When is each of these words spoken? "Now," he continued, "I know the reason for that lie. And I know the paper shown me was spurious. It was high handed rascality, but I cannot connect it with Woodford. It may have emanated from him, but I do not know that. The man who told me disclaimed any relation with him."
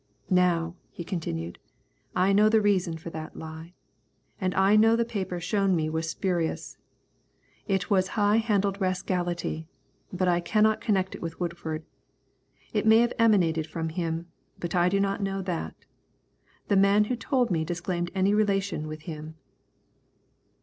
"Now," 0.31 0.73
he 0.89 1.03
continued, 1.03 1.59
"I 2.15 2.33
know 2.33 2.49
the 2.49 2.59
reason 2.59 2.97
for 2.97 3.11
that 3.11 3.35
lie. 3.37 3.75
And 4.39 4.55
I 4.55 4.75
know 4.75 4.95
the 4.95 5.05
paper 5.05 5.39
shown 5.39 5.75
me 5.75 5.91
was 5.91 6.09
spurious. 6.09 6.79
It 7.67 7.91
was 7.91 8.07
high 8.17 8.37
handed 8.37 8.81
rascality, 8.81 9.67
but 10.11 10.27
I 10.27 10.39
cannot 10.39 10.81
connect 10.81 11.13
it 11.13 11.21
with 11.21 11.39
Woodford. 11.39 11.83
It 12.73 12.87
may 12.87 12.97
have 13.01 13.13
emanated 13.19 13.67
from 13.67 13.89
him, 13.89 14.25
but 14.57 14.73
I 14.73 14.89
do 14.89 14.99
not 14.99 15.21
know 15.21 15.43
that. 15.43 15.75
The 16.67 16.77
man 16.77 17.03
who 17.03 17.15
told 17.15 17.51
me 17.51 17.63
disclaimed 17.63 18.09
any 18.15 18.33
relation 18.33 18.87
with 18.87 19.03
him." 19.03 19.35